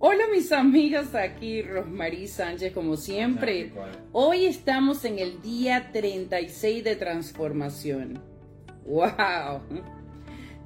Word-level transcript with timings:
Hola 0.00 0.26
mis 0.32 0.52
amigas, 0.52 1.16
aquí 1.16 1.60
Rosmarie 1.60 2.28
Sánchez 2.28 2.72
como 2.72 2.96
siempre. 2.96 3.72
Hoy 4.12 4.46
estamos 4.46 5.04
en 5.04 5.18
el 5.18 5.42
día 5.42 5.90
36 5.90 6.84
de 6.84 6.94
transformación. 6.94 8.22
¡Wow! 8.86 9.60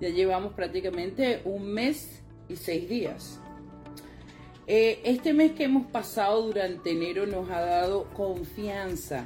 Ya 0.03 0.09
llevamos 0.11 0.53
prácticamente 0.53 1.41
un 1.47 1.65
mes 1.73 2.21
y 2.47 2.57
seis 2.57 2.87
días. 2.91 3.41
Eh, 4.67 5.01
este 5.03 5.33
mes 5.33 5.53
que 5.53 5.65
hemos 5.65 5.87
pasado 5.87 6.43
durante 6.43 6.91
enero 6.91 7.27
nos 7.27 7.49
ha 7.49 7.63
dado 7.63 8.11
confianza. 8.13 9.25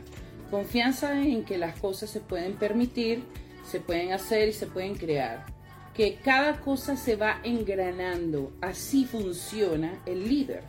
Confianza 0.53 1.21
en 1.21 1.45
que 1.45 1.59
las 1.59 1.81
cosas 1.81 2.11
se 2.11 2.21
pueden 2.21 2.53
permitir, 2.53 3.25
se 3.65 3.81
pueden 3.81 4.13
hacer 4.13 4.51
y 4.51 4.53
se 4.53 4.69
pueden 4.69 4.95
crear 4.95 5.56
que 5.97 6.17
cada 6.17 6.61
cosa 6.61 6.97
se 6.97 7.17
va 7.17 7.41
engranando. 7.43 8.53
Así 8.61 9.07
funciona 9.07 10.03
el 10.05 10.29
líder. 10.29 10.63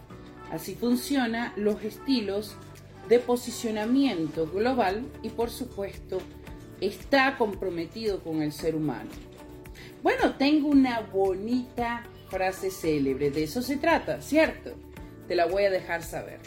Así 0.51 0.75
funciona 0.75 1.53
los 1.57 1.83
estilos 1.83 2.55
de 3.09 3.19
posicionamiento 3.19 4.47
global 4.47 5.05
y 5.21 5.29
por 5.29 5.49
supuesto 5.49 6.19
está 6.79 7.37
comprometido 7.37 8.23
con 8.23 8.41
el 8.41 8.53
ser 8.53 8.75
humano. 8.75 9.09
Bueno, 10.01 10.35
tengo 10.35 10.69
una 10.69 11.01
bonita 11.01 12.03
frase 12.29 12.71
célebre, 12.71 13.29
de 13.29 13.43
eso 13.43 13.61
se 13.61 13.77
trata, 13.77 14.21
¿cierto? 14.21 14.75
Te 15.27 15.35
la 15.35 15.45
voy 15.45 15.63
a 15.63 15.69
dejar 15.69 16.03
saber. 16.03 16.39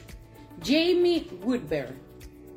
Jamie 0.62 1.26
Woodberg, 1.44 1.94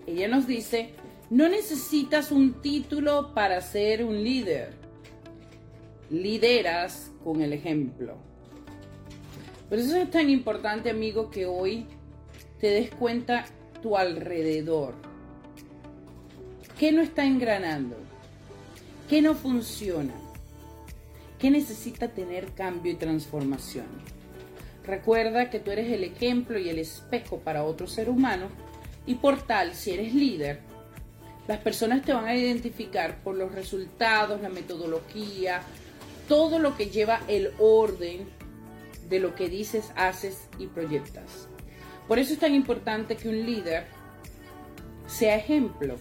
ella 0.07 0.29
nos 0.29 0.47
dice, 0.47 0.91
no 1.29 1.49
necesitas 1.49 2.31
un 2.31 2.61
título 2.61 3.33
para 3.33 3.59
ser 3.59 4.05
un 4.05 4.23
líder 4.23 4.82
lideras 6.13 7.11
con 7.23 7.41
el 7.41 7.53
ejemplo. 7.53 8.15
Por 9.67 9.79
eso 9.79 9.97
es 9.97 10.11
tan 10.11 10.29
importante, 10.29 10.91
amigo, 10.91 11.31
que 11.31 11.47
hoy 11.47 11.87
te 12.59 12.67
des 12.67 12.91
cuenta 12.91 13.45
tu 13.81 13.97
alrededor. 13.97 14.93
¿Qué 16.77 16.91
no 16.91 17.01
está 17.01 17.25
engranando? 17.25 17.97
¿Qué 19.09 19.21
no 19.21 19.33
funciona? 19.33 20.13
¿Qué 21.39 21.49
necesita 21.49 22.07
tener 22.09 22.51
cambio 22.53 22.91
y 22.91 22.95
transformación? 22.95 23.87
Recuerda 24.85 25.49
que 25.49 25.59
tú 25.59 25.71
eres 25.71 25.91
el 25.91 26.03
ejemplo 26.03 26.59
y 26.59 26.69
el 26.69 26.77
espejo 26.77 27.39
para 27.39 27.63
otro 27.63 27.87
ser 27.87 28.09
humano 28.09 28.49
y 29.07 29.15
por 29.15 29.41
tal, 29.41 29.73
si 29.73 29.91
eres 29.91 30.13
líder, 30.13 30.59
las 31.47 31.59
personas 31.59 32.03
te 32.05 32.13
van 32.13 32.25
a 32.25 32.35
identificar 32.35 33.17
por 33.23 33.35
los 33.35 33.51
resultados, 33.51 34.41
la 34.41 34.49
metodología, 34.49 35.61
todo 36.27 36.59
lo 36.59 36.75
que 36.75 36.87
lleva 36.87 37.21
el 37.27 37.51
orden 37.59 38.27
de 39.09 39.19
lo 39.19 39.35
que 39.35 39.49
dices, 39.49 39.91
haces 39.95 40.47
y 40.57 40.67
proyectas. 40.67 41.47
Por 42.07 42.19
eso 42.19 42.33
es 42.33 42.39
tan 42.39 42.53
importante 42.53 43.15
que 43.15 43.29
un 43.29 43.45
líder 43.45 43.85
sea 45.07 45.35
ejemplo 45.35 45.95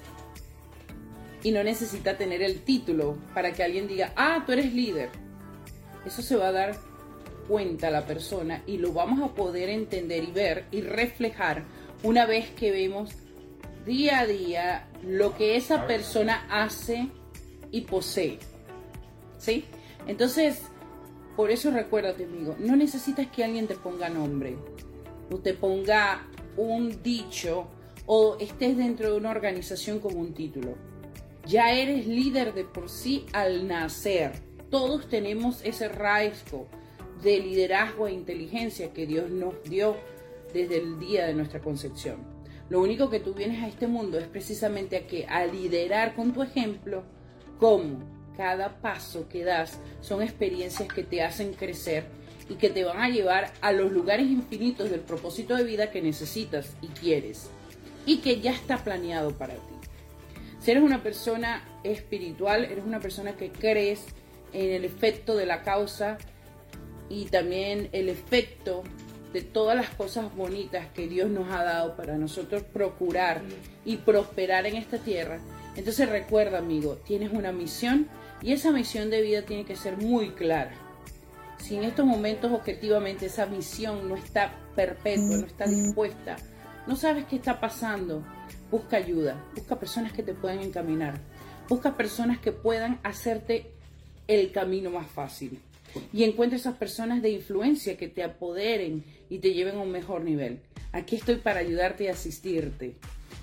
y 1.43 1.51
no 1.51 1.63
necesita 1.65 2.17
tener 2.17 2.43
el 2.43 2.63
título 2.63 3.17
para 3.35 3.53
que 3.53 3.63
alguien 3.63 3.89
diga, 3.89 4.13
ah, 4.17 4.43
tú 4.47 4.53
eres 4.53 4.73
líder. 4.73 5.11
Eso 6.07 6.23
se 6.23 6.37
va 6.37 6.49
a 6.49 6.53
dar 6.53 6.77
cuenta 7.49 7.91
la 7.91 8.07
persona 8.07 8.63
y 8.67 8.79
lo 8.79 8.93
vamos 8.93 9.21
a 9.23 9.35
poder 9.35 9.69
entender 9.69 10.25
y 10.25 10.31
ver 10.31 10.65
y 10.71 10.81
reflejar 10.81 11.65
una 12.03 12.27
vez 12.27 12.51
que 12.51 12.71
vemos 12.71 13.11
día 13.85 14.21
a 14.21 14.27
día 14.27 14.89
lo 15.05 15.37
que 15.37 15.57
esa 15.57 15.87
persona 15.87 16.47
hace 16.51 17.09
y 17.71 17.83
posee. 17.83 18.39
¿Sí? 19.39 19.65
Entonces, 20.07 20.63
por 21.37 21.51
eso 21.51 21.71
recuérdate, 21.71 22.25
amigo, 22.25 22.57
no 22.59 22.77
necesitas 22.77 23.27
que 23.29 23.45
alguien 23.45 23.67
te 23.67 23.75
ponga 23.75 24.09
nombre 24.09 24.57
o 25.31 25.39
te 25.39 25.55
ponga 25.55 26.27
un 26.57 27.03
dicho 27.03 27.67
o 28.07 28.37
estés 28.39 28.77
dentro 28.77 29.11
de 29.11 29.17
una 29.17 29.31
organización 29.31 29.99
como 30.01 30.21
un 30.21 30.35
título. 30.35 30.75
Ya 31.47 31.73
eres 31.73 32.07
líder 32.07 32.55
de 32.55 32.65
por 32.65 32.89
sí 32.89 33.27
al 33.33 33.67
nacer. 33.67 34.33
Todos 34.71 35.09
tenemos 35.09 35.65
ese 35.65 35.89
rasgo 35.89 36.67
de 37.23 37.39
liderazgo 37.39 38.07
e 38.07 38.13
inteligencia 38.13 38.93
que 38.93 39.07
Dios 39.07 39.31
nos 39.31 39.63
dio 39.65 39.97
desde 40.53 40.79
el 40.79 40.99
día 40.99 41.27
de 41.27 41.35
nuestra 41.35 41.61
concepción. 41.61 42.17
Lo 42.69 42.81
único 42.81 43.11
que 43.11 43.21
tú 43.21 43.35
vienes 43.35 43.63
a 43.63 43.69
este 43.69 43.87
mundo 43.87 44.19
es 44.19 44.27
precisamente 44.27 44.97
a 44.97 45.07
que 45.07 45.27
a 45.27 45.47
liderar 45.47 46.15
con 46.15 46.33
tu 46.33 46.43
ejemplo, 46.43 47.05
¿cómo? 47.59 48.22
Cada 48.37 48.81
paso 48.81 49.29
que 49.29 49.45
das 49.45 49.79
son 50.01 50.23
experiencias 50.23 50.89
que 50.89 51.03
te 51.03 51.23
hacen 51.23 51.55
crecer 51.55 52.05
y 52.49 52.55
que 52.55 52.71
te 52.71 52.85
van 52.85 53.01
a 53.01 53.09
llevar 53.09 53.53
a 53.61 53.73
los 53.73 53.93
lugares 53.93 54.27
infinitos 54.27 54.91
del 54.91 55.01
propósito 55.01 55.57
de 55.57 55.65
vida 55.65 55.91
que 55.91 56.03
necesitas 56.03 56.75
y 56.83 56.89
quieres 56.89 57.51
y 58.07 58.19
que 58.19 58.41
ya 58.41 58.53
está 58.53 58.79
planeado 58.79 59.33
para 59.33 59.55
ti. 59.55 59.61
Si 60.61 60.71
eres 60.71 60.83
una 60.83 61.03
persona 61.03 61.65
espiritual, 61.83 62.65
eres 62.65 62.85
una 62.85 63.01
persona 63.01 63.37
que 63.37 63.51
crees 63.51 64.05
en 64.53 64.71
el 64.71 64.85
efecto 64.85 65.37
de 65.37 65.47
la 65.47 65.63
causa 65.63 66.19
y 67.09 67.27
también 67.27 67.89
el 67.93 68.09
efecto 68.09 68.83
de 69.33 69.43
todas 69.43 69.77
las 69.77 69.91
cosas 69.91 70.35
bonitas 70.35 70.87
que 70.95 71.09
Dios 71.09 71.31
nos 71.31 71.51
ha 71.53 71.65
dado 71.65 71.97
para 71.97 72.19
nosotros 72.19 72.63
procurar 72.63 73.43
y 73.85 73.97
prosperar 73.99 74.67
en 74.67 74.77
esta 74.77 74.99
tierra. 74.99 75.41
Entonces 75.75 76.09
recuerda, 76.09 76.59
amigo, 76.59 76.97
tienes 76.97 77.33
una 77.33 77.53
misión 77.53 78.09
y 78.43 78.53
esa 78.53 78.73
misión 78.73 79.09
de 79.09 79.23
vida 79.23 79.43
tiene 79.43 79.65
que 79.65 79.77
ser 79.77 79.97
muy 79.97 80.31
clara. 80.31 80.73
Si 81.59 81.77
en 81.77 81.85
estos 81.85 82.05
momentos 82.05 82.53
objetivamente 82.53 83.27
esa 83.27 83.47
misión 83.47 84.09
no 84.09 84.17
está 84.17 84.53
perpetua, 84.75 85.37
no 85.39 85.47
está 85.47 85.67
dispuesta, 85.67 86.37
no 86.87 86.97
sabes 86.97 87.25
qué 87.27 87.37
está 87.37 87.61
pasando, 87.61 88.23
busca 88.71 88.97
ayuda, 88.97 89.43
busca 89.55 89.79
personas 89.79 90.13
que 90.13 90.23
te 90.23 90.35
puedan 90.35 90.61
encaminar, 90.61 91.21
busca 91.69 91.97
personas 91.97 92.39
que 92.41 92.53
puedan 92.53 92.99
hacerte 93.05 93.71
el 94.27 94.51
camino 94.51 94.91
más 94.91 95.07
fácil 95.07 95.61
y 96.13 96.25
encuentra 96.25 96.59
esas 96.59 96.77
personas 96.77 97.23
de 97.23 97.31
influencia 97.31 97.97
que 97.97 98.09
te 98.09 98.23
apoderen 98.23 99.05
y 99.29 99.39
te 99.39 99.53
lleven 99.53 99.77
a 99.77 99.81
un 99.81 99.91
mejor 99.91 100.23
nivel. 100.23 100.61
Aquí 100.93 101.17
estoy 101.17 101.37
para 101.37 101.61
ayudarte 101.61 102.05
y 102.05 102.09
asistirte. 102.09 102.95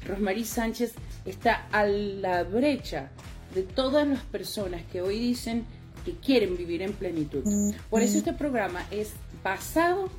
Rosmarie 0.05 0.45
Sánchez 0.45 0.93
está 1.25 1.67
a 1.71 1.85
la 1.85 2.43
brecha 2.43 3.11
de 3.53 3.63
todas 3.63 4.07
las 4.07 4.23
personas 4.23 4.83
que 4.91 5.01
hoy 5.01 5.19
dicen 5.19 5.65
que 6.05 6.13
quieren 6.13 6.55
vivir 6.55 6.81
en 6.81 6.93
plenitud. 6.93 7.43
Por 7.89 8.01
eso 8.01 8.17
este 8.17 8.33
programa 8.33 8.85
es 8.91 9.13
basado 9.43 10.09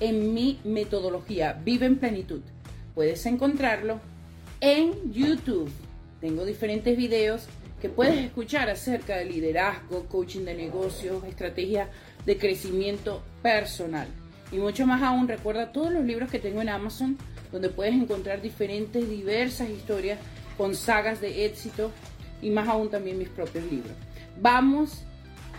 en 0.00 0.34
mi 0.34 0.58
metodología, 0.64 1.52
Vive 1.64 1.86
en 1.86 1.98
Plenitud. 1.98 2.40
Puedes 2.94 3.24
encontrarlo 3.26 4.00
en 4.60 5.12
YouTube. 5.12 5.70
Tengo 6.20 6.44
diferentes 6.44 6.96
videos 6.96 7.46
que 7.80 7.88
puedes 7.88 8.18
escuchar 8.18 8.68
acerca 8.68 9.16
de 9.16 9.24
liderazgo, 9.24 10.06
coaching 10.06 10.44
de 10.44 10.54
negocios, 10.54 11.24
estrategia 11.24 11.88
de 12.26 12.36
crecimiento 12.36 13.22
personal. 13.42 14.06
Y 14.52 14.58
mucho 14.58 14.86
más 14.86 15.02
aún, 15.02 15.28
recuerda 15.28 15.72
todos 15.72 15.92
los 15.92 16.04
libros 16.04 16.30
que 16.30 16.38
tengo 16.38 16.60
en 16.60 16.68
Amazon, 16.68 17.16
donde 17.50 17.70
puedes 17.70 17.94
encontrar 17.94 18.42
diferentes, 18.42 19.08
diversas 19.08 19.70
historias 19.70 20.18
con 20.58 20.74
sagas 20.74 21.20
de 21.20 21.46
éxito 21.46 21.90
y 22.42 22.50
más 22.50 22.68
aún 22.68 22.90
también 22.90 23.18
mis 23.18 23.28
propios 23.28 23.64
libros. 23.70 23.92
Vamos, 24.40 25.04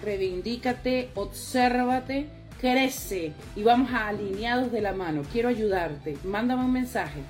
reivindícate, 0.03 1.09
obsérvate, 1.15 2.27
crece 2.59 3.33
y 3.55 3.63
vamos 3.63 3.91
a 3.91 4.09
alineados 4.09 4.71
de 4.71 4.81
la 4.81 4.93
mano. 4.93 5.23
Quiero 5.31 5.49
ayudarte. 5.49 6.17
Mándame 6.23 6.65
un 6.65 6.73
mensaje. 6.73 7.21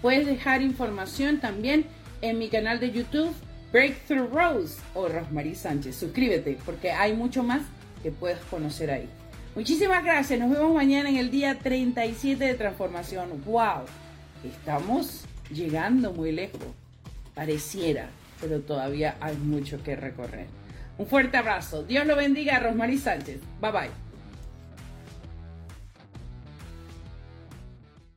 Puedes 0.00 0.26
dejar 0.26 0.62
información 0.62 1.40
también 1.40 1.84
en 2.22 2.38
mi 2.38 2.48
canal 2.48 2.80
de 2.80 2.92
YouTube 2.92 3.34
Breakthrough 3.72 4.32
Rose 4.32 4.80
o 4.94 5.08
Rosmarie 5.08 5.54
Sánchez. 5.54 5.96
Suscríbete 5.96 6.58
porque 6.64 6.90
hay 6.90 7.14
mucho 7.14 7.42
más 7.42 7.62
que 8.02 8.10
puedes 8.10 8.38
conocer 8.50 8.90
ahí. 8.90 9.08
Muchísimas 9.54 10.04
gracias. 10.04 10.38
Nos 10.38 10.50
vemos 10.50 10.74
mañana 10.74 11.08
en 11.08 11.16
el 11.16 11.30
día 11.30 11.58
37 11.58 12.44
de 12.44 12.54
transformación. 12.54 13.42
¡Wow! 13.44 13.84
Estamos 14.44 15.24
llegando 15.50 16.12
muy 16.12 16.32
lejos. 16.32 16.60
Pareciera, 17.34 18.08
pero 18.40 18.60
todavía 18.60 19.16
hay 19.20 19.36
mucho 19.36 19.82
que 19.82 19.96
recorrer. 19.96 20.46
Un 20.96 21.06
fuerte 21.06 21.36
abrazo. 21.36 21.82
Dios 21.82 22.06
lo 22.06 22.16
bendiga, 22.16 22.58
Rosmarie 22.58 22.98
Sánchez. 22.98 23.40
Bye 23.60 23.72
bye. 23.72 24.07